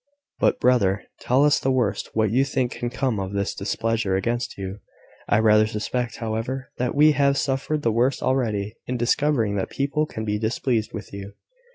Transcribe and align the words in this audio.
"But, 0.39 0.59
brother, 0.59 1.03
tell 1.19 1.45
us 1.45 1.59
the 1.59 1.69
worst 1.69 2.09
that 2.15 2.31
you 2.31 2.43
think 2.43 2.71
can 2.71 2.89
come 2.89 3.19
of 3.19 3.33
this 3.33 3.53
displeasure 3.53 4.15
against 4.15 4.57
you. 4.57 4.79
I 5.29 5.37
rather 5.37 5.67
suspect, 5.67 6.15
however, 6.15 6.71
that 6.79 6.95
we 6.95 7.11
have 7.11 7.37
suffered 7.37 7.83
the 7.83 7.91
worst 7.91 8.23
already, 8.23 8.73
in 8.87 8.97
discovering 8.97 9.57
that 9.57 9.69
people 9.69 10.07
can 10.07 10.25
be 10.25 10.39
displeased 10.39 10.91
with 10.91 11.13
you." 11.13 11.33